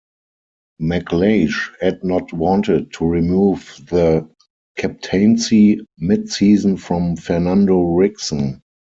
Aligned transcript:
McLeish 0.81 1.69
had 1.79 2.03
not 2.03 2.33
wanted 2.33 2.91
to 2.93 3.05
remove 3.05 3.81
the 3.91 4.27
captaincy 4.75 5.85
mid-season 5.99 6.75
from 6.77 7.15
Fernando 7.15 7.83
Ricksen. 7.83 8.63